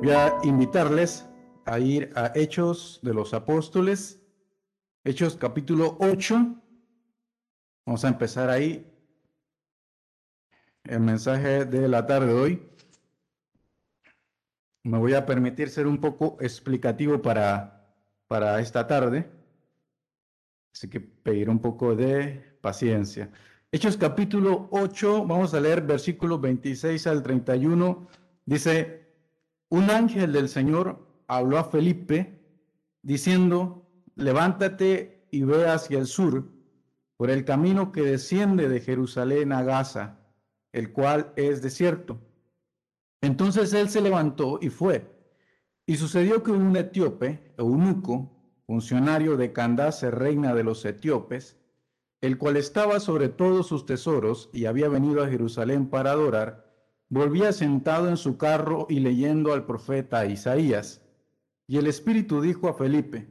[0.00, 1.26] Voy a invitarles
[1.64, 4.20] a ir a Hechos de los Apóstoles,
[5.02, 6.54] Hechos capítulo 8.
[7.84, 8.86] Vamos a empezar ahí
[10.84, 12.62] el mensaje de la tarde de hoy.
[14.84, 17.92] Me voy a permitir ser un poco explicativo para,
[18.28, 19.28] para esta tarde,
[20.72, 23.32] así que pedir un poco de paciencia.
[23.72, 28.06] Hechos capítulo 8, vamos a leer versículos 26 al 31.
[28.46, 29.07] Dice,
[29.70, 32.40] un ángel del Señor habló a Felipe
[33.02, 36.50] diciendo, levántate y ve hacia el sur
[37.16, 40.20] por el camino que desciende de Jerusalén a Gaza,
[40.72, 42.20] el cual es desierto.
[43.20, 45.16] Entonces él se levantó y fue.
[45.84, 51.58] Y sucedió que un etíope, eunuco, funcionario de Candace, reina de los etíopes,
[52.20, 56.67] el cual estaba sobre todos sus tesoros y había venido a Jerusalén para adorar,
[57.08, 61.02] volvía sentado en su carro y leyendo al profeta Isaías.
[61.66, 63.28] Y el Espíritu dijo a Felipe,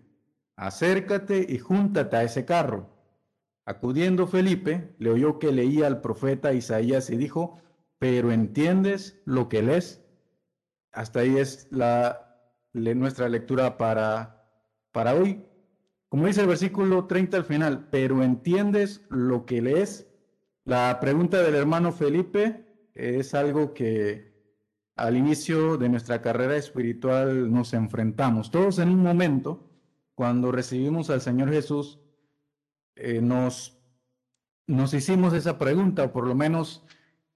[0.55, 2.89] acércate y júntate a ese carro.
[3.65, 7.59] Acudiendo Felipe, le oyó que leía al profeta Isaías y dijo,
[7.99, 10.03] pero ¿entiendes lo que lees?
[10.91, 12.39] Hasta ahí es la,
[12.73, 14.49] nuestra lectura para,
[14.91, 15.43] para hoy.
[16.09, 20.07] Como dice el versículo 30 al final, pero ¿entiendes lo que lees?
[20.63, 22.66] La pregunta del hermano Felipe
[22.97, 24.33] es algo que
[24.95, 28.49] al inicio de nuestra carrera espiritual nos enfrentamos.
[28.49, 29.69] Todos en un momento,
[30.15, 31.99] cuando recibimos al Señor Jesús,
[32.95, 33.77] eh, nos,
[34.65, 36.83] nos hicimos esa pregunta, o por lo menos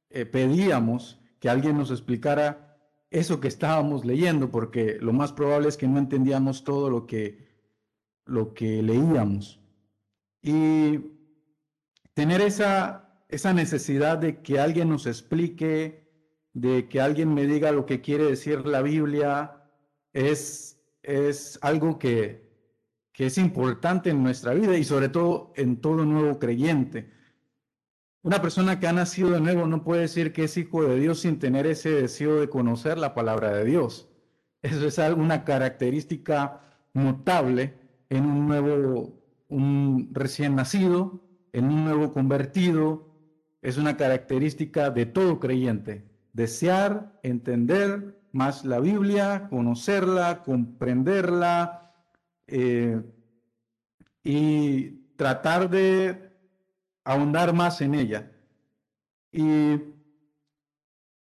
[0.09, 2.79] eh, pedíamos que alguien nos explicara
[3.11, 7.47] eso que estábamos leyendo, porque lo más probable es que no entendíamos todo lo que,
[8.25, 9.59] lo que leíamos.
[10.41, 10.97] Y
[12.15, 16.07] tener esa esa necesidad de que alguien nos explique,
[16.53, 19.63] de que alguien me diga lo que quiere decir la Biblia,
[20.13, 22.51] es, es algo que,
[23.13, 27.11] que es importante en nuestra vida y sobre todo en todo nuevo creyente.
[28.23, 31.22] Una persona que ha nacido de nuevo no puede decir que es hijo de Dios
[31.22, 34.09] sin tener ese deseo de conocer la palabra de Dios.
[34.61, 36.61] Eso es una característica
[36.94, 37.79] notable
[38.09, 41.23] en un nuevo, un recién nacido,
[41.53, 43.10] en un nuevo convertido,
[43.61, 46.03] es una característica de todo creyente.
[46.33, 51.94] Desear, entender más la Biblia, conocerla, comprenderla
[52.47, 53.01] eh,
[54.23, 56.31] y tratar de
[57.03, 58.31] ahondar más en ella.
[59.31, 59.79] Y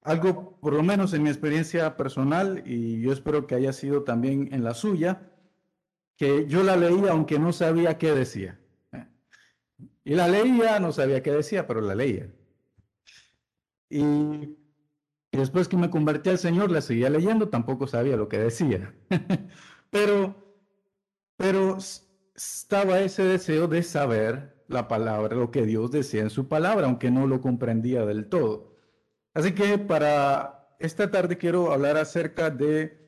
[0.02, 4.48] algo, por lo menos en mi experiencia personal, y yo espero que haya sido también
[4.52, 5.30] en la suya,
[6.16, 8.58] que yo la leía aunque no sabía qué decía.
[10.04, 12.28] Y la leía, no sabía qué decía, pero la leía.
[13.88, 14.56] Y,
[15.30, 18.94] después que me convertí al Señor, la seguía leyendo, tampoco sabía lo que decía.
[19.90, 20.34] pero,
[21.36, 21.78] pero
[22.34, 27.10] estaba ese deseo de saber la palabra, lo que Dios decía en su palabra, aunque
[27.10, 28.74] no lo comprendía del todo.
[29.34, 32.98] Así que para esta tarde quiero hablar acerca de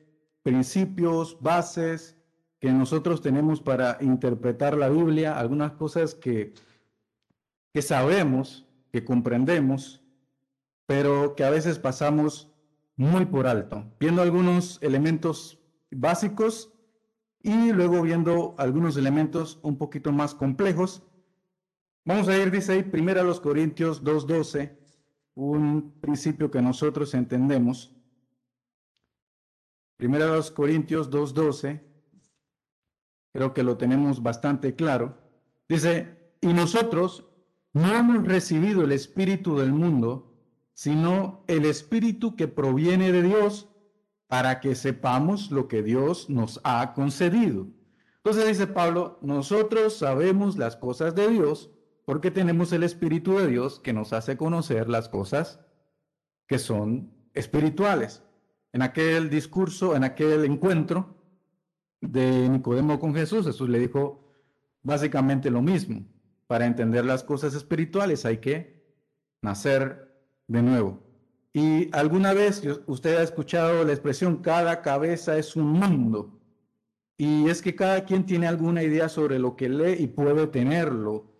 [0.43, 2.14] principios, bases
[2.59, 6.53] que nosotros tenemos para interpretar la Biblia, algunas cosas que
[7.75, 10.01] que sabemos, que comprendemos,
[10.85, 12.49] pero que a veces pasamos
[12.95, 15.59] muy por alto, viendo algunos elementos
[15.91, 16.71] básicos
[17.43, 21.03] y luego viendo algunos elementos un poquito más complejos.
[22.05, 24.77] Vamos a ir, dice ahí, primero a los Corintios 2.12,
[25.33, 27.93] un principio que nosotros entendemos.
[29.97, 31.81] Primero a los Corintios 2.12,
[33.35, 35.17] creo que lo tenemos bastante claro.
[35.67, 37.27] Dice, y nosotros,
[37.73, 40.33] no hemos recibido el Espíritu del mundo,
[40.73, 43.67] sino el Espíritu que proviene de Dios
[44.27, 47.67] para que sepamos lo que Dios nos ha concedido.
[48.15, 51.71] Entonces dice Pablo, nosotros sabemos las cosas de Dios
[52.05, 55.59] porque tenemos el Espíritu de Dios que nos hace conocer las cosas
[56.47, 58.23] que son espirituales.
[58.71, 61.14] En aquel discurso, en aquel encuentro
[62.11, 64.23] de Nicodemo con Jesús, Jesús le dijo
[64.83, 66.05] básicamente lo mismo
[66.47, 68.83] para entender las cosas espirituales hay que
[69.41, 70.15] nacer
[70.47, 70.99] de nuevo.
[71.53, 76.39] Y alguna vez usted ha escuchado la expresión cada cabeza es un mundo.
[77.17, 81.31] Y es que cada quien tiene alguna idea sobre lo que lee y puede tenerlo.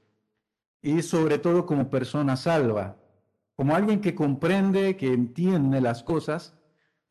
[0.82, 2.98] Y sobre todo como persona salva.
[3.56, 6.54] Como alguien que comprende, que entiende las cosas,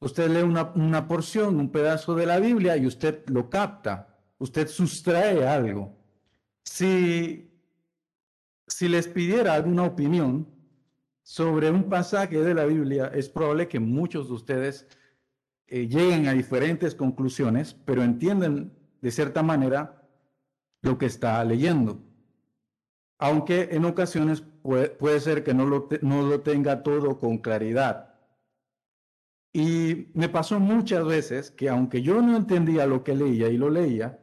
[0.04, 4.16] usted lee una, porción, un pedazo de la Biblia y usted lo capta.
[4.38, 5.96] Usted sustrae algo.
[6.62, 7.50] Si
[8.66, 10.48] si les pidiera alguna opinión
[11.22, 14.86] sobre un pasaje de la Biblia, es probable que muchos de ustedes
[15.66, 20.02] eh, lleguen a diferentes conclusiones, pero entienden de cierta manera
[20.82, 22.02] lo que está leyendo.
[23.18, 28.13] Aunque en ocasiones puede, ser que no lo, no lo tenga todo con claridad.
[29.56, 33.70] Y me pasó muchas veces que aunque yo no entendía lo que leía y lo
[33.70, 34.18] leía,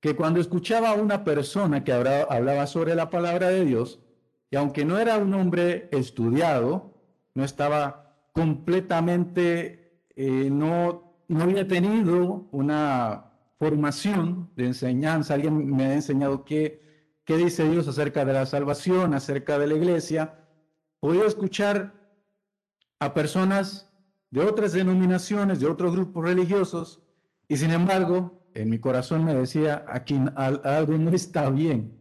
[0.00, 3.98] que cuando escuchaba a una persona que hablaba sobre la palabra de Dios,
[4.52, 6.94] y aunque no era un hombre estudiado,
[7.34, 15.94] no estaba completamente, eh, no, no había tenido una formación de enseñanza, alguien me ha
[15.94, 20.38] enseñado qué, qué dice Dios acerca de la salvación, acerca de la iglesia,
[21.00, 21.94] podía escuchar
[23.00, 23.87] a personas
[24.30, 27.02] de otras denominaciones, de otros grupos religiosos,
[27.48, 31.98] y sin embargo, en mi corazón me decía, aquí algo no está bien.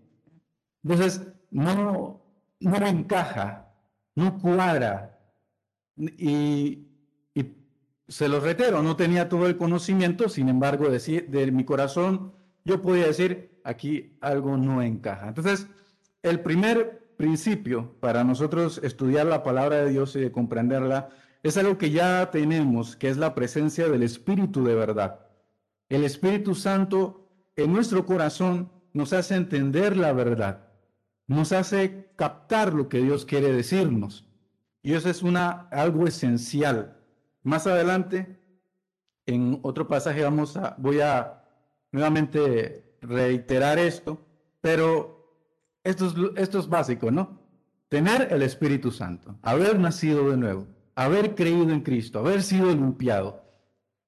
[0.84, 2.22] Entonces, no,
[2.60, 3.74] no encaja,
[4.16, 5.20] no cuadra.
[5.96, 6.84] Y,
[8.10, 12.32] se lo reitero, no tenía todo el conocimiento, sin embargo, de, de mi corazón
[12.64, 15.28] yo podía decir, aquí algo no encaja.
[15.28, 15.68] Entonces,
[16.24, 21.10] el primer principio para nosotros estudiar la palabra de Dios y de comprenderla
[21.48, 25.28] es algo que ya tenemos, que es la presencia del Espíritu de verdad.
[25.90, 30.68] El Espíritu Santo en nuestro corazón nos hace entender la verdad
[31.28, 34.26] nos hace captar lo que Dios quiere decirnos.
[34.82, 36.98] Y eso es una, algo esencial.
[37.44, 38.40] Más adelante,
[39.26, 41.44] en otro pasaje, vamos a, voy a
[41.92, 44.26] nuevamente reiterar esto,
[44.62, 45.36] pero
[45.84, 47.42] esto es, esto es básico, ¿no?
[47.90, 50.68] Tener el Espíritu Santo, haber nacido de nuevo,
[50.98, 53.44] haber creído en Cristo, haber sido limpiado,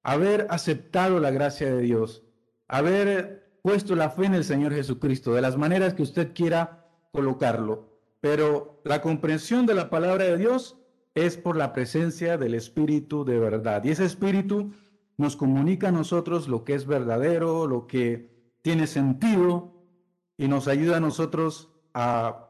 [0.02, 2.24] haber aceptado la gracia de Dios,
[2.68, 8.00] haber puesto la fe en el Señor Jesucristo, de las maneras que usted quiera colocarlo,
[8.22, 10.80] pero la comprensión de la palabra de Dios
[11.14, 13.84] es por la presencia del Espíritu de verdad.
[13.84, 14.74] Y ese Espíritu
[15.16, 19.76] nos comunica a nosotros lo que es verdadero, lo que tiene sentido
[20.38, 22.50] y nos ayuda a nosotros a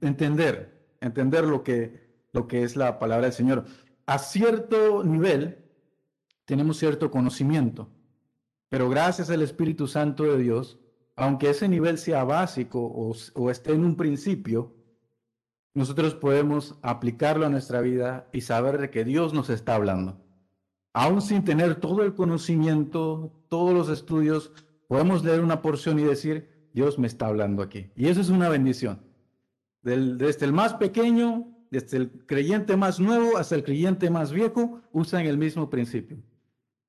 [0.00, 3.64] entender, entender lo que, lo que es la palabra del Señor.
[4.06, 5.64] A cierto nivel
[6.44, 7.90] tenemos cierto conocimiento,
[8.68, 10.80] pero gracias al Espíritu Santo de Dios
[11.20, 14.74] aunque ese nivel sea básico o, esté en un principio,
[15.74, 20.18] nosotros podemos aplicarlo a nuestra vida y saber de que Dios nos está hablando.
[20.94, 24.50] Aún sin tener todo el conocimiento, todos los estudios,
[24.88, 27.90] podemos leer una porción y decir, Dios me está hablando aquí.
[27.94, 29.02] Y eso es una bendición.
[29.82, 35.26] desde el más pequeño, desde el creyente más nuevo hasta el creyente más viejo, usan
[35.26, 36.18] el mismo principio.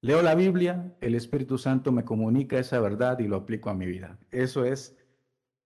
[0.01, 3.85] Leo la Biblia, el Espíritu Santo me comunica esa verdad y lo aplico a mi
[3.85, 4.17] vida.
[4.31, 4.97] Eso es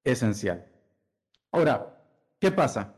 [0.03, 0.67] esencial.
[1.51, 2.03] Ahora,
[2.39, 2.93] ¿qué pasa?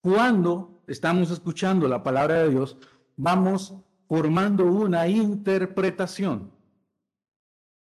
[0.00, 2.78] Cuando estamos escuchando la palabra de Dios,
[3.16, 3.74] vamos
[4.08, 6.52] formando una interpretación.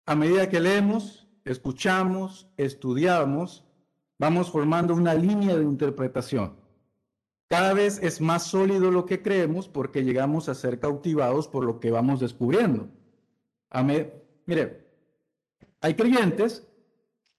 [0.06, 3.66] A medida que leemos, escuchamos, estudiamos,
[4.18, 6.63] vamos formando una línea de interpretación.
[7.54, 11.80] Cada vez es más sólido lo que creemos porque llegamos a ser cautivados por lo
[11.80, 12.90] que vamos descubriendo.
[14.48, 14.88] mire,
[15.80, 16.68] hay creyentes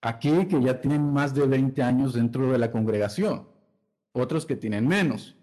[0.01, 3.49] aquí que ya tienen más de 20 años dentro de la congregación,
[4.13, 5.37] otros que tienen menos.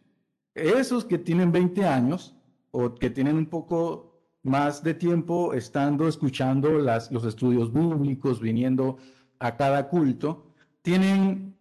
[0.56, 2.34] Esos que tienen 20 años
[2.72, 8.96] o que tienen un poco más de tiempo estando escuchando las, los estudios bíblicos, viniendo
[9.38, 10.46] a cada culto,
[10.82, 11.58] tienen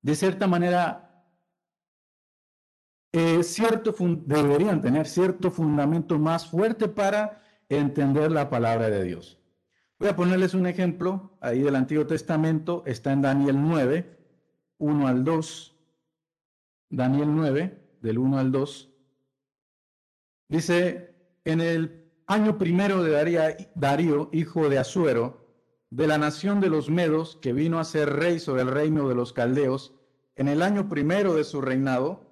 [0.00, 1.05] de cierta manera
[3.16, 3.94] eh, cierto
[4.26, 9.38] deberían tener cierto fundamento más fuerte para entender la palabra de Dios.
[9.98, 14.18] Voy a ponerles un ejemplo ahí del Antiguo Testamento, está en Daniel 9,
[14.76, 15.76] 1 al 2.
[16.90, 18.92] Daniel 9, del 1 al 2.
[20.48, 21.14] Dice,
[21.46, 25.46] en el año primero de Darío, hijo de Asuero,
[25.88, 29.14] de la nación de los Medos, que vino a ser rey sobre el reino de
[29.14, 29.94] los Caldeos,
[30.34, 32.25] en el año primero de su reinado,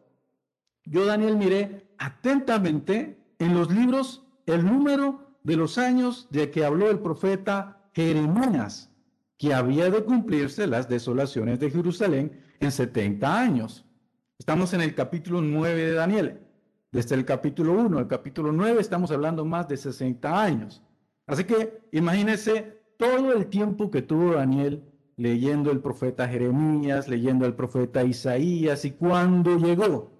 [0.85, 6.91] yo, Daniel, miré atentamente en los libros el número de los años de que habló
[6.91, 8.91] el profeta Jeremías,
[9.38, 13.85] que había de cumplirse las desolaciones de Jerusalén en 70 años.
[14.38, 16.41] Estamos en el capítulo 9 de Daniel.
[16.93, 20.83] Desde el capítulo 1 al capítulo 9 estamos hablando más de 60 años.
[21.26, 24.85] Así que imagínense todo el tiempo que tuvo Daniel
[25.17, 30.13] leyendo el profeta Jeremías, leyendo al profeta Isaías y cuando llegó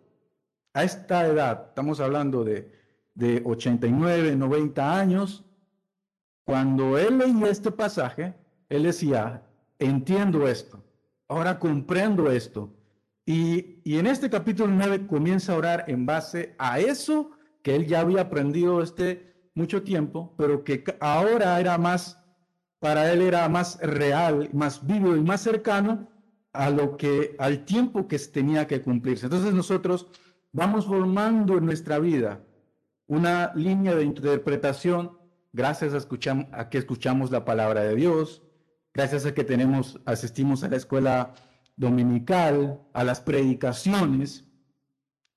[0.74, 2.70] a esta edad, estamos hablando de,
[3.14, 5.44] de 89, 90 años,
[6.44, 8.34] cuando él leía este pasaje,
[8.68, 9.42] él decía,
[9.78, 10.84] entiendo esto,
[11.28, 12.74] ahora comprendo esto.
[13.24, 17.30] Y, y en este capítulo 9 comienza a orar en base a eso
[17.62, 22.20] que él ya había aprendido este mucho tiempo, pero que ahora era más,
[22.80, 26.08] para él era más real, más vivo y más cercano
[26.52, 29.26] a lo que, al tiempo que tenía que cumplirse.
[29.26, 30.08] Entonces nosotros
[30.54, 32.40] vamos formando en nuestra vida
[33.06, 35.18] una línea de interpretación
[35.52, 38.42] gracias a, que escuchamos la palabra de Dios,
[38.94, 41.34] gracias a que tenemos, asistimos a la escuela
[41.76, 44.44] dominical, a las predicaciones,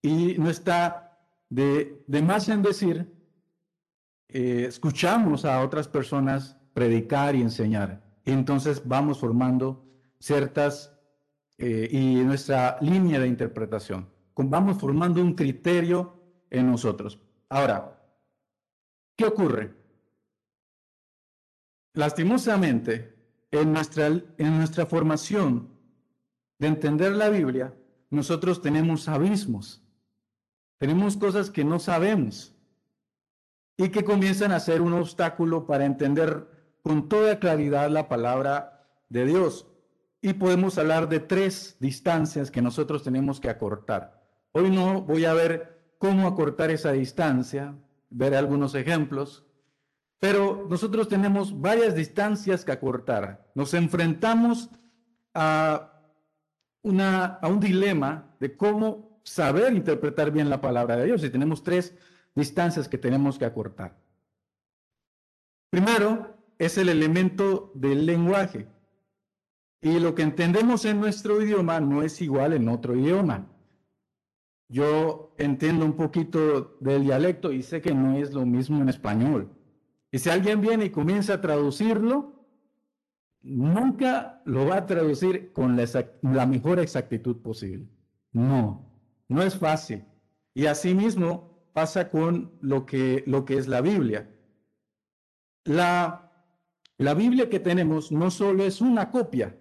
[0.02, 1.20] y no está
[1.50, 3.12] de, más en decir,
[4.30, 8.04] eh, escuchamos a otras personas predicar y enseñar.
[8.24, 9.84] entonces vamos formando
[10.20, 10.94] ciertas
[11.58, 14.17] eh, y nuestra línea de interpretación.
[14.38, 17.20] Vamos formando un criterio en nosotros.
[17.50, 18.00] Ahora,
[19.16, 19.76] ¿qué ocurre?
[21.94, 23.18] Lastimosamente,
[23.52, 25.70] en nuestra, en nuestra formación
[26.60, 27.74] de entender la Biblia,
[28.10, 29.84] nosotros tenemos abismos,
[30.78, 32.54] tenemos cosas que no sabemos
[33.78, 36.48] y que comienzan a ser un obstáculo para entender
[36.84, 39.68] con toda claridad la palabra de Dios.
[40.22, 44.17] Y podemos hablar de tres distancias que nosotros tenemos que acortar.
[44.58, 47.76] Hoy no voy a ver cómo acortar esa distancia,
[48.10, 49.46] ver algunos ejemplos,
[50.18, 53.52] pero nosotros tenemos varias distancias que acortar.
[53.54, 54.72] Nos enfrentamos
[55.36, 56.02] a,
[56.82, 61.62] una, a un dilema de cómo saber interpretar bien la palabra de Dios y tenemos
[61.62, 61.94] tres
[62.34, 63.96] distancias que tenemos que acortar.
[65.70, 68.68] Primero es el elemento del lenguaje.
[69.82, 73.52] Y lo que entendemos en nuestro idioma no es igual en otro idioma.
[74.70, 79.50] Yo entiendo un poquito del dialecto y sé que no es lo mismo en español.
[80.12, 82.38] Y si alguien viene y comienza a traducirlo,
[83.42, 87.88] nunca lo va a traducir con la, mejor exactitud posible.
[88.34, 88.92] No,
[89.30, 90.04] no es fácil.
[90.54, 94.30] Y asimismo pasa con lo que, es la Biblia.
[95.64, 96.32] La,
[96.98, 99.58] la Biblia que tenemos no solo es una copia,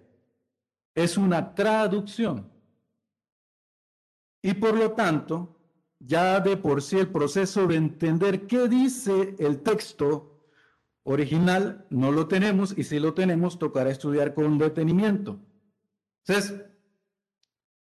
[0.95, 2.56] es una traducción.
[4.41, 5.57] Y por lo tanto,
[5.99, 10.37] ya de por sí el proceso de entender qué dice el texto
[11.03, 15.39] original no lo tenemos y si lo tenemos tocará estudiar con detenimiento.
[16.25, 16.65] Entonces,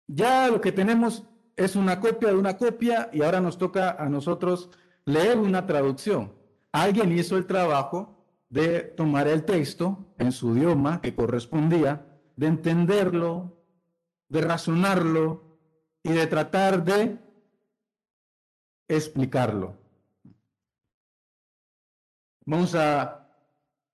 [0.06, 1.24] ya lo que tenemos
[1.56, 4.70] es una copia de una copia y ahora nos toca a nosotros
[5.04, 6.32] leer una traducción.
[6.72, 13.58] Alguien hizo el trabajo de tomar el texto en su idioma que correspondía de entenderlo,
[14.28, 15.49] de razonarlo
[16.02, 17.18] y de tratar de
[18.88, 19.74] explicarlo.
[22.44, 23.28] Vamos a,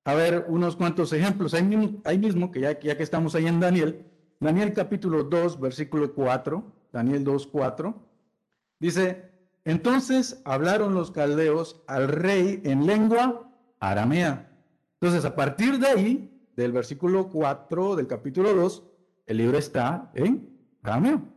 [0.05, 1.53] a ver unos cuantos ejemplos.
[1.53, 4.07] Ahí, mismo, que ya, ya, que estamos ahí en Daniel,
[4.41, 7.95] Daniel capítulo 2, versículo 4, Daniel 2, 4,
[8.79, 9.31] dice,
[9.65, 14.51] entonces hablaron los caldeos al rey en lengua aramea.
[15.01, 18.83] Entonces, a partir de ahí, del versículo 4 del capítulo 2,
[19.27, 20.49] el libro está en
[20.83, 21.36] arameo.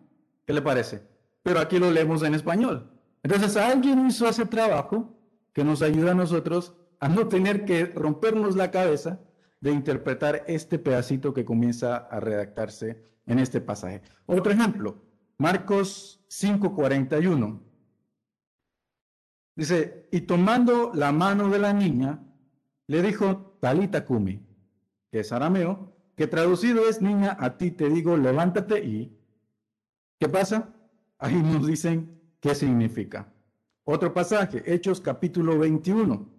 [0.49, 1.03] ¿Qué le parece?
[1.43, 2.89] Pero aquí lo leemos en español.
[3.21, 5.15] Entonces alguien hizo ese trabajo
[5.53, 9.19] que nos ayuda a nosotros a no tener que rompernos la cabeza
[9.61, 14.01] de interpretar este pedacito que comienza a redactarse en este pasaje.
[14.25, 14.97] Otro ejemplo,
[15.37, 17.61] Marcos 5:41.
[19.55, 22.23] Dice, y tomando la mano de la niña,
[22.87, 24.43] le dijo, Talita Kumi,
[25.11, 29.18] que es arameo, que traducido es niña, a ti te digo, levántate y...
[30.19, 30.75] ¿Qué pasa?
[31.17, 33.31] Ahí nos dicen qué significa.
[33.85, 36.29] Otro pasaje, Hechos capítulo 21.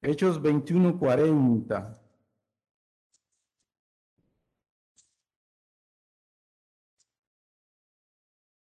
[0.00, 2.00] Hechos 21, 40.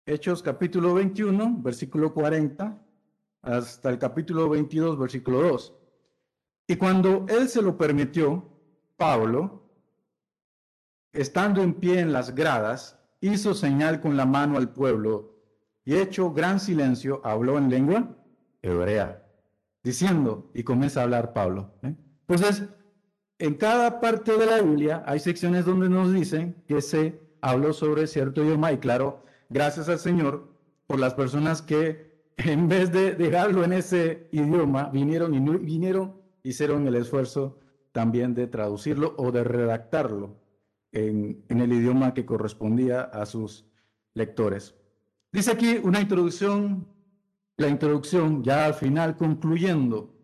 [0.05, 2.83] Hechos capítulo 21, versículo 40,
[3.43, 5.75] hasta el capítulo 22, versículo 2.
[6.67, 8.49] Y cuando él se lo permitió,
[8.97, 9.69] Pablo,
[11.13, 15.35] estando en pie en las gradas, hizo señal con la mano al pueblo
[15.85, 18.15] y hecho gran silencio, habló en lengua
[18.61, 19.23] hebrea,
[19.83, 21.73] diciendo, y comienza a hablar Pablo.
[21.83, 21.95] ¿eh?
[22.27, 22.67] Entonces,
[23.39, 28.05] en cada parte de la Biblia hay secciones donde nos dicen que se habló sobre
[28.07, 30.49] cierto idioma y claro, gracias al Señor
[30.87, 36.87] por las personas que en vez de dejarlo en ese idioma, vinieron y vinieron hicieron
[36.87, 37.59] el esfuerzo
[37.91, 40.35] también de traducirlo o de redactarlo
[40.91, 43.65] en, el idioma que correspondía a sus
[44.13, 44.75] lectores.
[45.31, 46.87] Dice aquí una introducción,
[47.57, 50.15] la introducción ya al final concluyendo,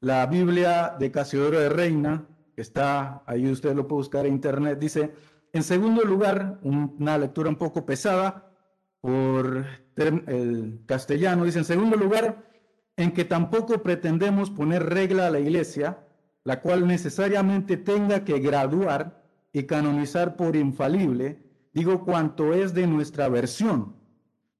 [0.00, 4.78] la Biblia de Casiodoro de Reina, que está ahí, usted lo puede buscar en internet,
[4.78, 5.12] dice,
[5.52, 8.52] en segundo lugar, una lectura un poco pesada
[9.00, 9.64] por
[9.96, 12.48] el castellano, dice, en segundo lugar,
[12.96, 16.04] en que tampoco pretendemos poner regla a la iglesia,
[16.44, 19.17] la cual necesariamente tenga que graduar
[19.58, 23.96] y canonizar por infalible, digo cuanto es de nuestra versión.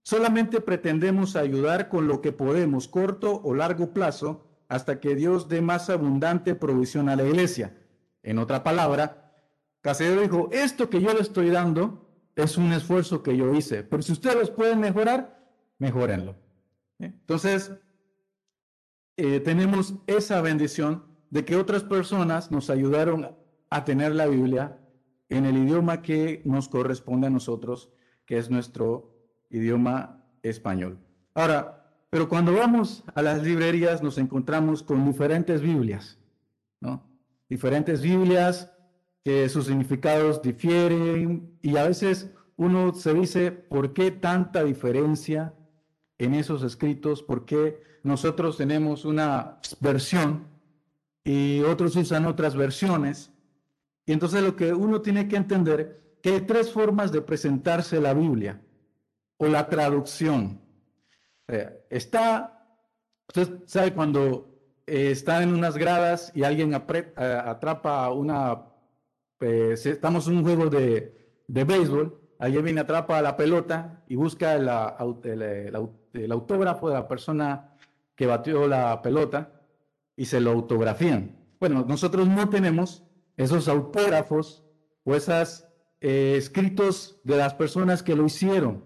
[0.03, 5.61] Solamente pretendemos ayudar con lo que podemos, corto o largo plazo, hasta que Dios dé
[5.61, 7.77] más abundante provisión a la iglesia.
[8.23, 9.33] En otra palabra,
[9.83, 14.03] Casero dijo, esto que yo le estoy dando es un esfuerzo que yo hice, pero
[14.03, 15.39] si ustedes pueden mejorar,
[15.79, 16.35] mejórenlo.
[16.99, 17.73] Entonces,
[19.17, 23.37] eh, tenemos esa bendición de que otras personas nos ayudaron
[23.71, 24.79] a tener la Biblia
[25.29, 27.91] en el idioma que nos corresponde a nosotros,
[28.27, 29.15] que es nuestro
[29.51, 30.99] idioma español.
[31.35, 31.79] Ahora,
[32.11, 36.19] pero cuando vamos a las librerías nos encontramos con diferentes Biblias,
[36.81, 37.03] ¿no?
[37.49, 38.73] Diferentes Biblias
[39.25, 45.55] que sus significados difieren y a veces uno se dice, ¿por qué tanta diferencia
[46.19, 47.23] en esos escritos?
[47.23, 50.47] ¿Por qué nosotros tenemos una versión
[51.25, 53.31] y otros usan otras versiones?
[54.09, 58.15] Y entonces lo que uno tiene que entender que hay tres formas de presentarse la
[58.15, 58.59] Biblia
[59.37, 60.63] o la traducción.
[61.47, 62.67] Eh, está,
[63.29, 64.49] usted sabe cuando
[64.87, 68.65] eh, está en unas gradas y alguien atrapa una,
[69.37, 74.55] pues, estamos en un juego de, de béisbol, alguien viene, atrapa la pelota y busca
[74.55, 74.71] el,
[76.15, 77.75] el, autógrafo de la persona
[78.17, 79.53] que batió la pelota
[80.17, 81.37] y se lo autografían.
[81.61, 83.05] Bueno, nosotros no tenemos
[83.39, 84.65] esos autógrafos
[85.05, 85.65] o esos
[86.01, 88.85] eh, escritos de las personas que lo hicieron.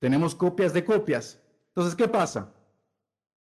[0.00, 1.40] Tenemos copias de copias.
[1.68, 2.52] Entonces, ¿qué pasa?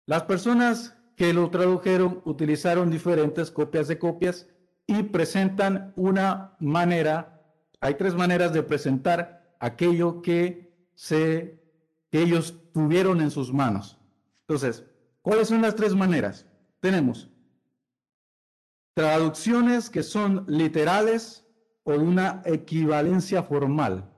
[0.06, 4.48] Las personas que lo tradujeron utilizaron diferentes copias de copias
[4.86, 7.42] y presentan una manera,
[7.80, 11.64] hay tres maneras de presentar aquello que, se,
[12.12, 13.98] que ellos tuvieron en sus manos.
[14.42, 14.84] Entonces,
[15.22, 16.46] ¿cuáles son las tres maneras?
[16.82, 17.30] Tenemos
[18.94, 21.46] traducciones que son literales
[21.84, 24.10] o una equivalencia formal,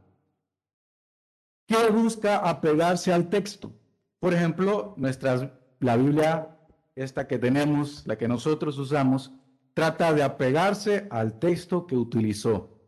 [1.67, 3.73] que busca apegarse al texto.
[4.19, 5.47] Por ejemplo, nuestras,
[5.79, 6.57] la Biblia,
[6.95, 9.31] esta que tenemos, la que nosotros usamos,
[9.73, 12.79] trata de apegarse al texto que utilizó.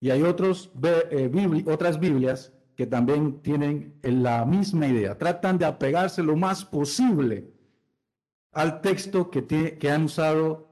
[0.00, 6.22] Y hay otros, eh, otras Biblias que también tienen la misma idea, tratan de apegarse
[6.22, 7.52] lo más posible
[8.50, 10.71] al texto que, que han usado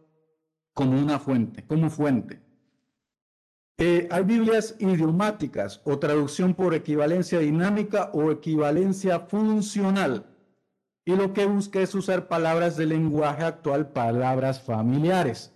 [0.75, 2.41] como una fuente, como fuente.
[3.79, 10.27] Eh, hay Biblias idiomáticas o traducción por equivalencia dinámica o equivalencia funcional.
[11.07, 15.53] Y lo que busca es usar palabras del lenguaje actual, palabras familiares.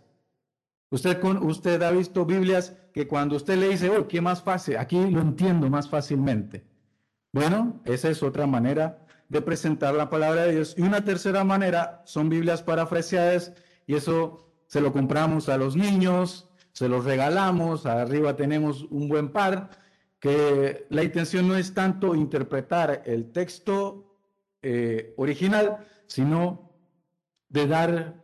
[0.90, 4.78] Usted, con, usted ha visto Biblias que cuando usted le dice, oh, ¿qué más fácil?
[4.78, 6.64] Aquí lo entiendo más fácilmente.
[7.32, 10.74] Bueno, esa es otra manera de presentar la palabra de Dios.
[10.78, 13.52] Y una tercera manera son Biblias parafraseadas
[13.86, 19.28] y eso se lo compramos a los niños, se los regalamos, arriba tenemos un buen
[19.28, 19.70] par,
[20.18, 24.18] que la intención no es tanto interpretar el texto
[24.62, 25.76] eh, original,
[26.08, 26.72] sino
[27.48, 28.20] de dar,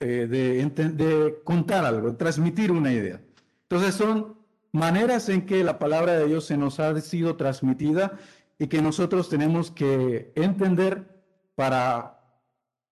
[0.00, 3.20] eh, de, de contar algo, transmitir una idea.
[3.62, 4.36] Entonces son
[4.72, 8.18] maneras en que la palabra de Dios se nos ha sido transmitida
[8.58, 11.22] y que nosotros tenemos que entender
[11.54, 12.18] para,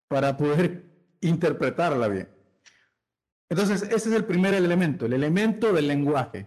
[0.07, 0.85] para poder
[1.21, 2.42] interpretarla bien.
[3.53, 6.47] Entonces, ese es el primer elemento, el elemento del lenguaje.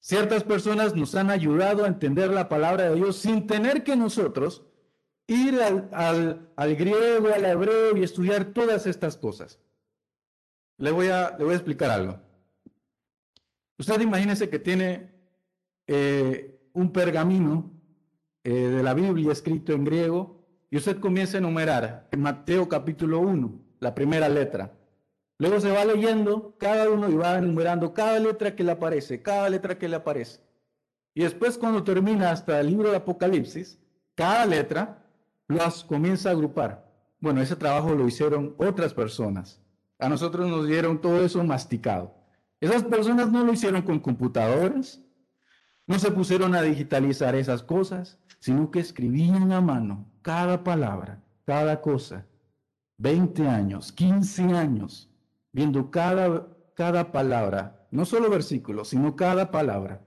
[0.00, 4.64] Ciertas personas nos han ayudado a entender la palabra de Dios sin tener que nosotros
[5.26, 9.60] ir al, griego, al hebreo y estudiar todas estas cosas.
[10.78, 12.18] Le voy a, le voy a explicar algo.
[13.78, 15.10] Usted imagínese que tiene
[15.86, 17.70] eh, un pergamino
[18.42, 23.20] eh, de la Biblia escrito en griego y usted comienza a enumerar en Mateo capítulo
[23.20, 24.72] 1, la primera letra.
[25.38, 29.48] Luego se va leyendo cada uno y va enumerando cada letra que le aparece, cada
[29.50, 30.40] letra que le aparece.
[31.14, 33.78] Y después cuando termina hasta el libro de Apocalipsis,
[34.14, 35.04] cada letra
[35.48, 36.90] las comienza a agrupar.
[37.20, 39.60] Bueno, ese trabajo lo hicieron otras personas.
[39.98, 42.14] A nosotros nos dieron todo eso masticado.
[42.60, 45.00] Esas personas no lo hicieron con computadoras,
[45.86, 51.80] no se pusieron a digitalizar esas cosas, sino que escribían a mano cada palabra, cada
[51.80, 52.26] cosa.
[52.98, 55.10] 20 años, 15 años,
[55.54, 60.02] viendo cada, cada palabra, no solo versículos, sino cada palabra,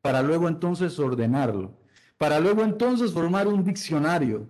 [0.00, 1.72] para luego entonces ordenarlo,
[2.16, 4.46] para luego entonces formar un diccionario,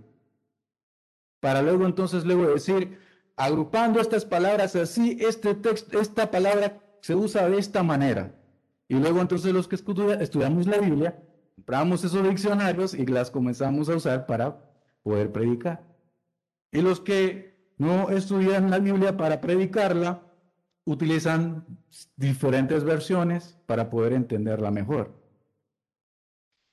[1.41, 2.99] para luego entonces luego decir,
[3.35, 8.35] agrupando estas palabras así, este texto, esta palabra se usa de esta manera.
[8.89, 11.19] Y luego entonces los que estudiamos la Biblia,
[11.57, 14.61] compramos esos diccionarios y las comenzamos a usar para
[15.03, 15.83] poder predicar.
[16.71, 20.23] Y los que no estudian la Biblia para predicarla,
[20.85, 21.65] utilizan
[22.17, 25.13] diferentes versiones para poder entenderla mejor.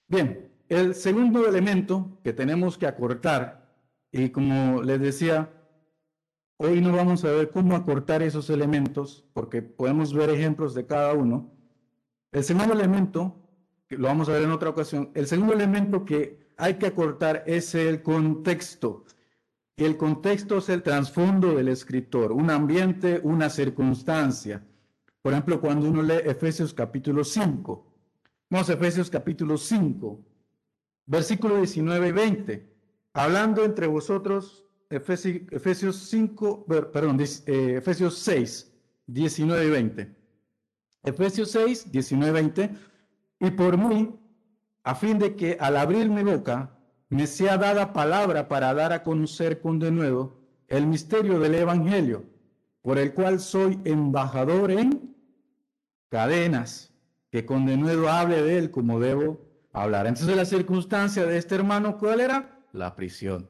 [0.08, 3.70] Bien, el segundo elemento que tenemos que acortar,
[4.12, 5.52] y como les decía,
[6.58, 11.14] hoy no vamos a ver cómo acortar esos elementos, porque podemos ver ejemplos de cada
[11.14, 11.52] uno.
[12.32, 13.36] El segundo elemento,
[13.88, 17.44] que lo vamos a ver en otra ocasión, el segundo elemento que hay que acortar
[17.48, 19.06] es el contexto.
[19.80, 24.62] El contexto es el trasfondo del escritor, un ambiente, una circunstancia.
[25.22, 27.88] Por ejemplo, cuando uno lee Efesios capítulo 5,
[28.50, 30.20] vamos a Efesios capítulo 5,
[31.06, 32.74] versículo 19 y 20.
[33.14, 38.74] Hablando entre vosotros, Efesios 5, perdón, eh, Efesios 6,
[39.08, 40.16] 19 y 20.
[41.04, 42.72] Efesios 6, 19 y 20.
[43.40, 44.14] Y por mí,
[44.84, 46.79] a fin de que al abrir mi boca
[47.10, 52.24] me sea dada palabra para dar a conocer con denuedo el misterio del Evangelio,
[52.82, 55.16] por el cual soy embajador en
[56.10, 56.94] cadenas,
[57.32, 59.42] que con denuedo hable de él como debo
[59.74, 60.08] hablar.
[60.08, 62.60] Entonces la circunstancia de este hermano, ¿cuál era?
[62.72, 63.50] La prisión.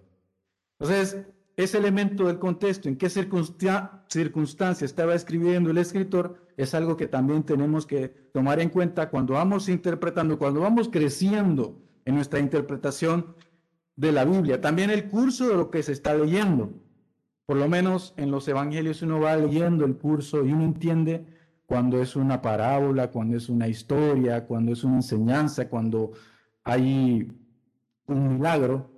[0.79, 1.17] Entonces,
[1.57, 7.43] ese elemento del contexto, en qué circunstancia estaba escribiendo el escritor, es algo que también
[7.43, 13.35] tenemos que tomar en cuenta cuando vamos interpretando, cuando vamos creciendo en nuestra interpretación
[13.99, 16.71] de la Biblia, también el curso de lo que se está leyendo.
[17.45, 21.25] Por lo menos en los evangelios uno va leyendo el curso y uno entiende
[21.65, 26.13] cuando es una parábola, cuando es una historia, cuando es una enseñanza, cuando
[26.63, 27.29] hay
[28.05, 28.89] un milagro.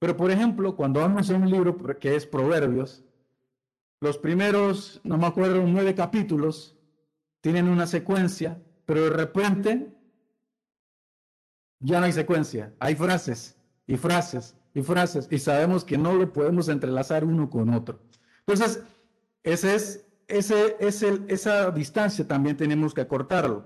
[0.00, 3.04] Pero por ejemplo, cuando vamos a un libro que es Proverbios,
[4.00, 6.76] los primeros, no me acuerdo, nueve capítulos
[7.40, 9.94] tienen una secuencia, pero de repente
[11.78, 13.59] ya no hay secuencia, hay frases
[13.90, 17.98] y frases y frases y sabemos que no lo podemos entrelazar uno con otro.
[18.46, 18.84] Entonces,
[19.42, 23.64] ese es, ese, es el, esa distancia también tenemos que acortarlo.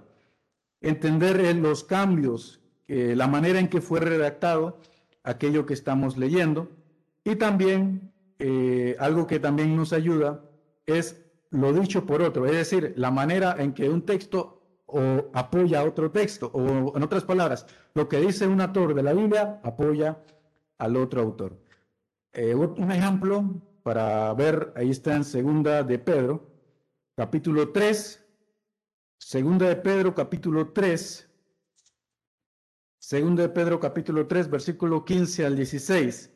[0.80, 4.78] Entender los cambios, la manera en que fue redactado
[5.24, 6.70] aquello que estamos leyendo
[7.22, 10.42] y también eh, algo que también nos ayuda
[10.86, 14.53] es lo dicho por otro, es decir, la manera en que un texto
[14.94, 19.12] o apoya otro texto, o en otras palabras, lo que dice un autor de la
[19.12, 20.22] Biblia apoya
[20.78, 21.58] al otro autor.
[22.32, 26.48] Eh, un ejemplo para ver, ahí está en Segunda de Pedro,
[27.16, 28.24] capítulo 3,
[29.18, 31.28] Segunda de Pedro, capítulo 3,
[32.98, 36.32] Segunda de Pedro, capítulo 3, versículo 15 al 16.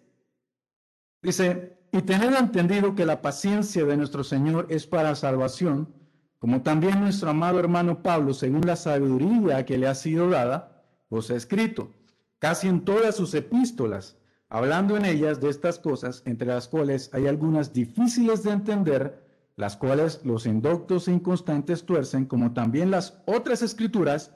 [1.23, 5.95] Dice, y tener entendido que la paciencia de nuestro Señor es para salvación,
[6.39, 11.31] como también nuestro amado hermano Pablo, según la sabiduría que le ha sido dada, os
[11.31, 11.93] ha escrito,
[12.39, 14.17] casi en todas sus epístolas,
[14.49, 19.77] hablando en ellas de estas cosas, entre las cuales hay algunas difíciles de entender, las
[19.77, 24.33] cuales los indoctos e inconstantes tuercen, como también las otras escrituras,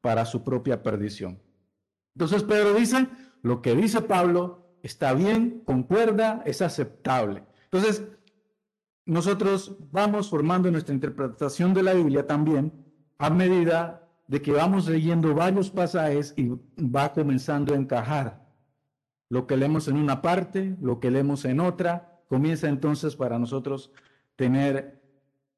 [0.00, 1.40] para su propia perdición.
[2.14, 3.08] Entonces Pedro dice,
[3.40, 7.42] lo que dice Pablo está bien, concuerda, es aceptable.
[7.64, 8.04] Entonces,
[9.06, 12.72] nosotros vamos formando nuestra interpretación de la Biblia también
[13.18, 18.46] a medida de que vamos leyendo varios pasajes y va comenzando a encajar.
[19.28, 23.90] Lo que leemos en una parte, lo que leemos en otra, comienza entonces para nosotros
[24.36, 25.02] tener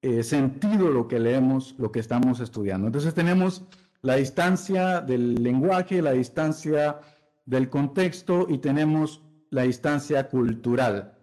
[0.02, 2.86] eh, sentido lo que leemos, lo que estamos estudiando.
[2.88, 3.64] Entonces tenemos
[4.02, 7.00] la distancia del lenguaje, la distancia
[7.44, 11.15] del contexto y tenemos la distancia cultural.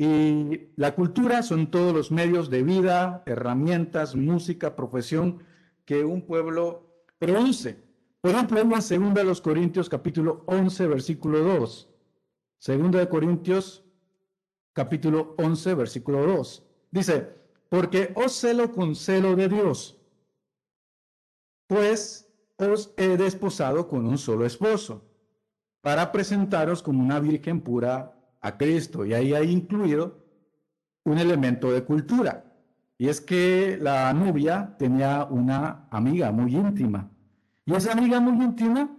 [0.00, 5.42] Y la cultura son todos los medios de vida, herramientas, música, profesión
[5.84, 7.82] que un pueblo produce.
[8.20, 11.90] Por ejemplo, en segunda de los Corintios capítulo 11, versículo 2.
[12.58, 13.84] Segunda de Corintios
[14.72, 16.62] capítulo 11, versículo 2.
[16.92, 17.34] Dice,
[17.68, 20.00] porque os celo con celo de Dios,
[21.66, 25.04] pues os he desposado con un solo esposo,
[25.80, 29.04] para presentaros como una virgen pura a Cristo.
[29.04, 30.24] Y ahí hay incluido
[31.04, 32.44] un elemento de cultura.
[32.98, 37.10] Y es que la novia tenía una amiga muy íntima.
[37.64, 38.90] Y esa amiga muy íntima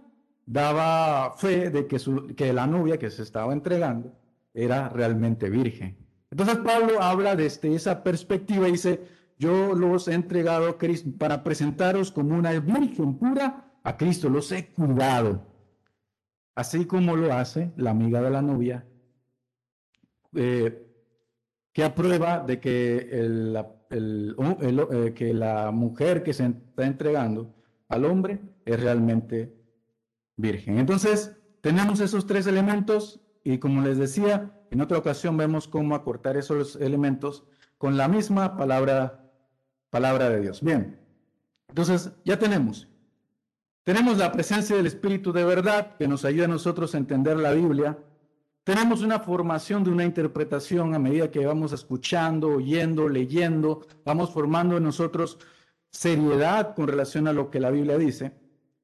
[0.46, 4.12] daba fe de que, su, que la novia que se estaba entregando
[4.54, 5.96] era realmente virgen.
[6.30, 9.04] Entonces Pablo habla desde esa perspectiva y dice,
[9.38, 14.50] yo los he entregado a Cristo para presentaros como una virgen pura a Cristo, los
[14.52, 15.46] he cuidado.
[16.54, 18.84] Así como lo hace la amiga de la novia
[20.34, 20.86] eh,
[21.72, 27.54] que aprueba de que, eh, que la mujer que se está entregando
[27.88, 29.54] al hombre es realmente
[30.36, 30.78] virgen.
[30.78, 36.36] Entonces, tenemos esos tres elementos y como les decía, En otra ocasión vemos cómo acortar
[36.36, 37.44] esos elementos
[37.76, 39.28] con la misma palabra,
[39.90, 40.62] palabra de Dios.
[40.62, 41.00] Bien,
[41.68, 42.86] entonces ya tenemos.
[43.82, 47.52] Tenemos la presencia del Espíritu de verdad que nos ayuda a nosotros a entender la
[47.52, 47.98] Biblia.
[48.70, 54.76] Tenemos una formación de una interpretación a medida que vamos escuchando, oyendo, leyendo, vamos formando
[54.76, 55.40] en nosotros
[55.90, 58.30] seriedad con relación a lo que la Biblia dice.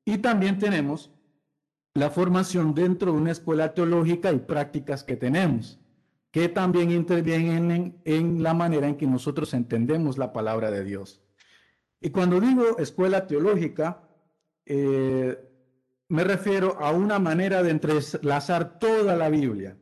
[0.05, 1.13] Y también tenemos
[1.95, 5.79] la formación dentro de una escuela teológica y prácticas que tenemos,
[6.33, 11.23] que también intervienen en, la manera en que nosotros entendemos la palabra de Dios.
[12.01, 14.03] Y cuando digo escuela teológica,
[14.65, 15.39] eh,
[16.09, 19.77] me refiero a una manera de entrelazar toda la Biblia.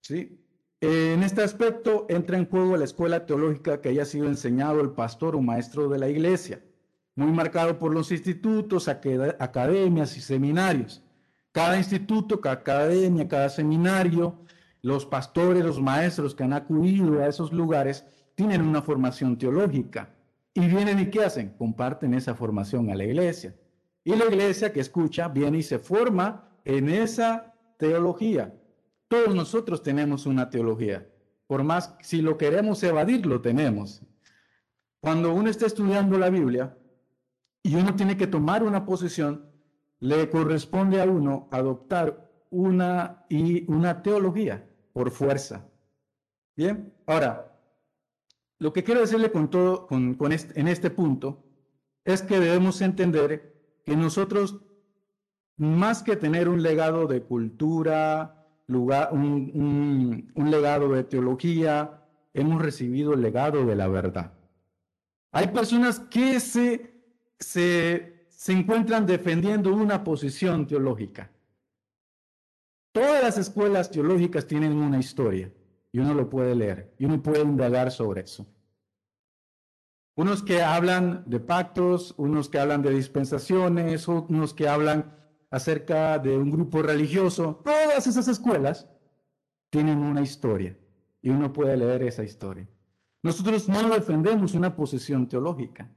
[0.00, 0.40] ¿sí?
[0.80, 5.36] En este aspecto entra en juego la escuela teológica que haya sido enseñado el pastor
[5.36, 6.62] o maestro de la iglesia,
[7.14, 11.02] muy marcado por los institutos, academias y seminarios.
[11.52, 14.38] Cada instituto, cada academia, cada seminario,
[14.82, 20.14] los pastores, los maestros que han acudido a esos lugares tienen una formación teológica.
[20.52, 21.54] Y vienen y ¿qué hacen?
[21.56, 23.54] Comparten esa formación a la iglesia.
[24.06, 28.54] Y la iglesia que escucha viene y se forma en esa teología.
[29.08, 31.10] Todos nosotros tenemos una teología.
[31.48, 34.04] Por más si lo queremos evadir, lo tenemos.
[35.00, 36.78] Cuando uno está estudiando la Biblia
[37.64, 39.50] y uno tiene que tomar una posición,
[39.98, 45.66] le corresponde a uno adoptar una, y una teología por fuerza.
[46.54, 47.58] Bien, ahora,
[48.60, 51.42] lo que quiero decirle con todo, con, en este punto,
[52.04, 53.55] es que debemos entender
[53.86, 54.60] que nosotros,
[55.56, 62.02] más que tener un legado de cultura, un, un legado de teología,
[62.34, 64.34] hemos recibido el legado de la verdad.
[65.32, 66.92] Hay personas que se,
[67.38, 71.30] se se encuentran defendiendo una posición teológica.
[72.92, 75.50] Todas las escuelas teológicas tienen una historia
[75.90, 78.46] y uno lo puede leer y uno puede indagar sobre eso.
[80.16, 85.14] Unos que hablan de pactos, unos que hablan de dispensaciones, unos que hablan
[85.50, 87.60] acerca de un grupo religioso.
[87.62, 88.88] Todas esas escuelas
[89.68, 90.74] tienen una historia
[91.20, 92.66] y uno puede leer esa historia.
[93.22, 95.90] Nosotros no defendemos una posición teológica.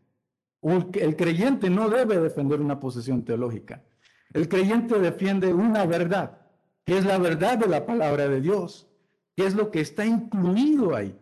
[0.62, 3.86] El creyente no debe defender una posición teológica.
[4.34, 6.42] El creyente defiende una verdad,
[6.84, 8.90] que es la verdad de la palabra de Dios,
[9.38, 11.18] que es lo que está incluido ahí.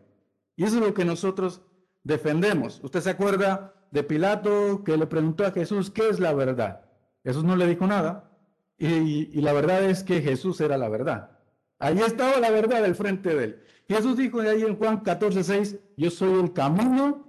[0.55, 1.61] Y eso es lo que nosotros
[2.07, 2.79] defendemos.
[2.83, 6.81] ¿Usted se acuerda de Pilato que le preguntó a Jesús qué es la verdad?
[7.23, 8.31] Jesús no le dijo nada.
[8.79, 11.31] Y, la verdad es que Jesús era la verdad.
[11.79, 13.63] Ahí estaba la verdad al frente de él.
[13.87, 17.27] Jesús dijo ahí en Juan 14, 6, yo soy el camino,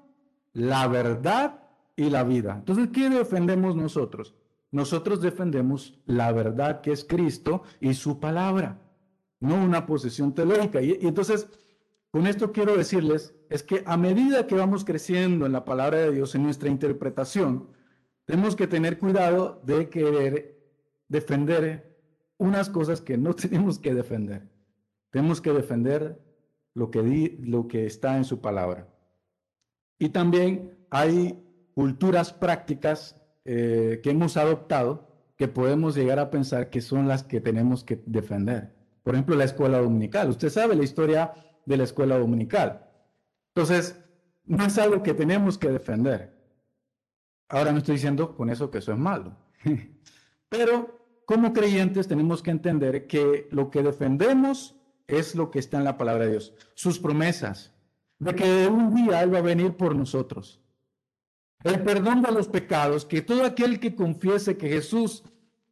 [0.53, 1.61] la verdad
[1.97, 2.57] y la vida.
[2.59, 4.35] Entonces, ¿qué defendemos nosotros?
[4.71, 8.79] Nosotros defendemos la verdad que es Cristo y su palabra,
[9.41, 10.83] no una posición teológica.
[10.83, 11.49] Y, entonces,
[12.11, 16.13] con esto quiero decirles, es que a medida que vamos creciendo en la palabra de
[16.13, 17.69] Dios, en nuestra interpretación,
[18.25, 20.59] tenemos que tener cuidado de querer
[21.09, 21.97] defender
[22.39, 24.49] unas cosas que no tenemos que defender.
[25.11, 26.21] Tenemos que defender
[26.75, 28.89] lo que, lo que está en su palabra.
[29.99, 31.43] Y también hay
[31.75, 37.41] culturas prácticas eh, que hemos adoptado que podemos llegar a pensar que son las que
[37.41, 38.75] tenemos que defender.
[39.03, 40.29] Por ejemplo, la escuela dominical.
[40.29, 41.33] Usted sabe la historia
[41.69, 42.87] de la escuela dominical.
[43.55, 43.99] Entonces,
[44.45, 46.35] no es algo que tenemos que defender.
[47.49, 49.37] Ahora no estoy diciendo con eso que eso es malo.
[50.49, 54.77] Pero como creyentes tenemos que entender que lo que defendemos
[55.07, 56.55] es lo que está en la palabra de Dios.
[56.75, 57.73] Sus promesas
[58.19, 60.61] de que un día Él va a venir por nosotros
[61.65, 65.25] el perdón de los pecados, que todo aquel que confiese que Jesús,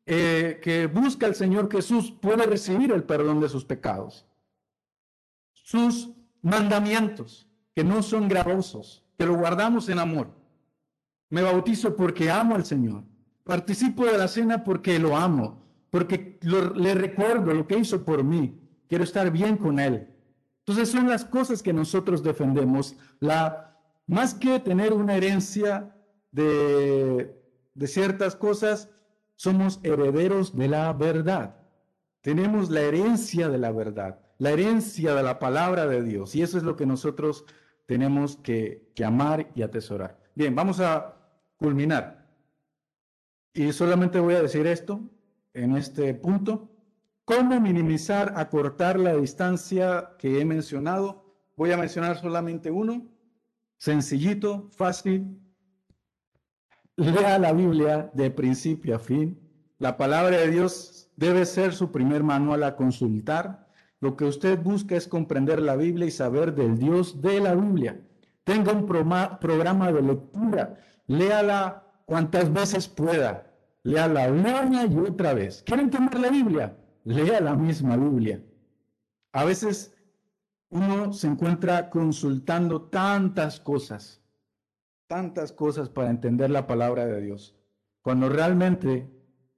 [0.05, 4.27] eh, que busca al Señor Jesús, puede recibir el perdón de sus pecados.
[5.67, 6.11] Sus
[6.43, 10.29] mandamientos, que no son gravosos, que lo guardamos en amor.
[11.29, 13.03] Me bautizo porque amo al Señor.
[13.43, 18.61] Participo de la cena porque lo amo, porque le recuerdo lo que hizo por mí.
[18.89, 20.07] Quiero estar bien con Él.
[20.61, 23.77] Entonces son las cosas que nosotros defendemos, la
[24.07, 25.97] más que tener una herencia
[26.31, 27.35] de,
[27.87, 28.89] ciertas cosas,
[29.35, 31.57] somos herederos de la verdad.
[32.21, 36.35] Tenemos la herencia de la verdad, la herencia de la palabra de Dios.
[36.35, 37.45] Y eso es lo que nosotros
[37.87, 40.19] tenemos que, que amar y atesorar.
[40.35, 41.17] Bien, vamos a
[41.57, 42.27] culminar.
[43.55, 45.01] Y solamente voy a decir esto
[45.55, 46.71] en este punto.
[47.25, 51.25] ¿Cómo minimizar, acortar la distancia que he mencionado?
[51.57, 53.17] Voy a mencionar solamente uno
[53.79, 55.41] sencillito, fácil.
[56.97, 59.39] Lea la Biblia de principio a fin.
[59.79, 63.66] La palabra de Dios debe ser su primer manual a consultar
[64.01, 68.01] Lo que usted busca es comprender la Biblia y saber del Dios de la Biblia.
[68.45, 70.79] Tenga un programa de lectura.
[71.07, 73.51] Léala cuantas veces pueda.
[73.83, 75.63] Léala una y otra vez.
[75.63, 76.77] ¿Quieren entender la Biblia?
[77.05, 78.43] Lea la misma Biblia.
[79.33, 79.97] A veces
[80.71, 84.21] uno se encuentra consultando tantas cosas,
[85.07, 87.55] tantas cosas para entender la palabra de Dios,
[88.03, 89.09] cuando realmente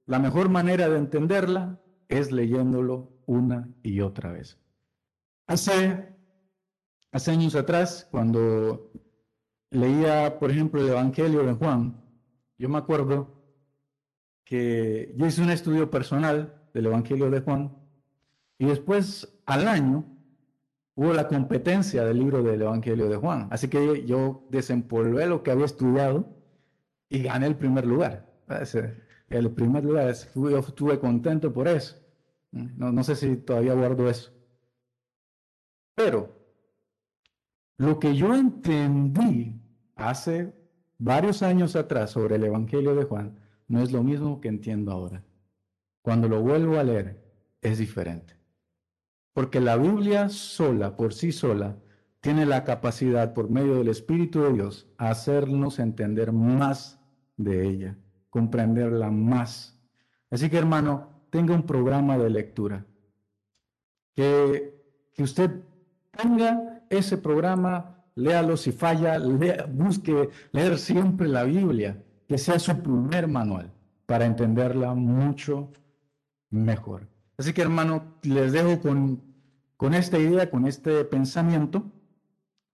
[0.05, 4.57] la mejor manera de entenderla es leyéndolo una y otra vez.
[5.45, 6.15] Hace,
[7.11, 8.91] hace años atrás, cuando
[9.69, 12.01] leía, por ejemplo, el Evangelio de Juan,
[12.57, 13.39] yo me acuerdo
[14.43, 17.77] que yo hice un estudio personal del Evangelio de Juan
[18.57, 20.05] y después al año
[20.95, 23.47] hubo la competencia del libro del Evangelio de Juan.
[23.51, 26.35] Así que yo desempolvé lo que había estudiado
[27.09, 28.27] y gané el primer lugar.
[29.29, 31.98] El primer lugar, yo estuve contento por eso.
[32.51, 34.31] No, no sé si todavía guardo eso.
[35.95, 36.35] Pero
[37.77, 39.61] lo que yo entendí
[39.95, 40.53] hace
[40.97, 45.23] varios años atrás sobre el Evangelio de Juan no es lo mismo que entiendo ahora.
[46.01, 47.23] Cuando lo vuelvo a leer,
[47.61, 48.35] es diferente.
[49.33, 51.77] Porque la Biblia sola, por sí sola,
[52.21, 56.99] tiene la capacidad, por medio del Espíritu de Dios, hacernos entender más
[57.37, 57.97] de ella,
[58.29, 59.79] comprenderla más.
[60.29, 62.85] Así que hermano, tenga un programa de lectura.
[64.15, 64.73] Que,
[65.13, 65.51] que usted
[66.11, 69.19] tenga ese programa, léalo si falla,
[69.69, 73.71] busque leer siempre la Biblia, que sea su primer manual
[74.05, 75.71] para entenderla mucho
[76.49, 77.07] mejor.
[77.37, 79.29] Así que hermano, les dejo con
[79.79, 81.89] con esta idea, con este pensamiento.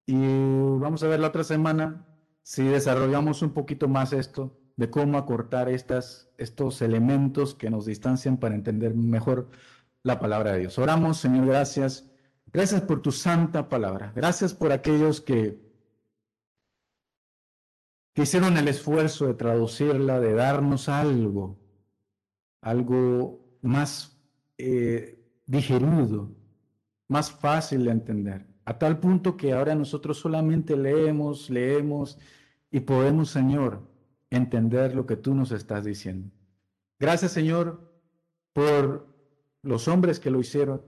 [0.07, 2.03] Y vamos a ver la otra semana
[2.41, 8.37] si desarrollamos un poquito más esto de cómo acortar estas, estos elementos que nos distancian
[8.37, 9.49] para entender mejor
[10.03, 10.77] la palabra de Dios.
[10.77, 12.09] Oramos, Señor, gracias.
[12.51, 14.13] Gracias por tu santa palabra.
[14.15, 15.59] Gracias por aquellos que,
[18.13, 21.57] que hicieron el esfuerzo de traducirla, de darnos algo,
[22.61, 24.17] algo más
[24.57, 26.31] eh, digerido,
[27.07, 32.17] más fácil de entender, a tal punto que ahora nosotros solamente leemos, leemos
[32.71, 33.94] y podemos, Señor,
[34.29, 36.31] entender lo que tú nos estás diciendo.
[36.99, 37.91] Gracias, Señor,
[38.53, 39.07] por
[39.61, 40.81] los hombres que lo hicieron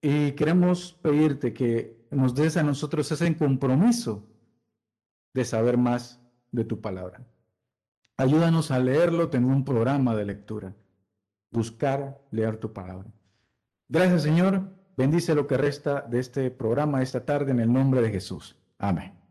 [0.00, 4.26] y queremos pedirte que nos des a nosotros ese compromiso
[5.34, 7.26] de saber más de tu palabra.
[8.16, 10.74] Ayúdanos a leerlo, tener un programa de lectura,
[11.50, 13.10] buscar leer tu palabra.
[13.88, 14.62] Gracias, Señor.
[14.96, 18.56] Bendice lo que resta de este programa esta tarde en el nombre de Jesús.
[18.78, 19.21] Amén.